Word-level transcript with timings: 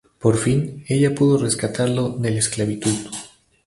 Por 0.19 0.35
fin, 0.37 0.83
ella 0.87 1.13
pudo 1.13 1.37
rescatarlo 1.37 2.09
de 2.17 2.31
la 2.31 2.39
esclavitud. 2.39 2.97